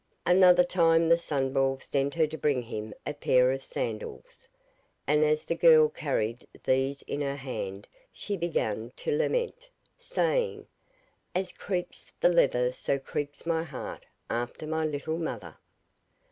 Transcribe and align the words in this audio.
Another 0.25 0.63
time 0.63 1.07
the 1.09 1.15
Sunball 1.15 1.79
sent 1.79 2.15
her 2.15 2.25
to 2.25 2.35
bring 2.35 2.63
him 2.63 2.91
a 3.05 3.13
pair 3.13 3.51
of 3.51 3.63
sandals, 3.63 4.47
and 5.05 5.23
as 5.23 5.45
the 5.45 5.53
girl 5.53 5.89
carried 5.89 6.47
these 6.63 7.03
in 7.03 7.21
her 7.21 7.35
hand 7.35 7.87
she 8.11 8.35
began 8.35 8.91
to 8.95 9.15
lament, 9.15 9.69
saying: 9.99 10.65
'As 11.35 11.51
creaks 11.51 12.11
the 12.19 12.29
leather 12.29 12.71
so 12.71 12.97
creaks 12.97 13.45
my 13.45 13.61
heart 13.63 14.07
after 14.27 14.65
my 14.65 14.83
little 14.85 15.19
mother. 15.19 15.55